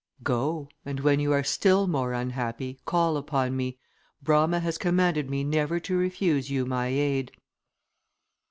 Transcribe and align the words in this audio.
"Go! 0.23 0.67
and 0.83 1.01
when 1.01 1.19
you 1.19 1.31
are 1.31 1.43
still 1.43 1.85
more 1.85 2.11
unhappy, 2.11 2.79
call 2.85 3.17
upon 3.17 3.55
me. 3.55 3.77
Brama 4.25 4.59
has 4.59 4.79
commanded 4.79 5.29
me 5.29 5.43
never 5.43 5.79
to 5.81 5.95
refuse 5.95 6.49
you 6.49 6.65
my 6.65 6.87
aid." 6.87 7.31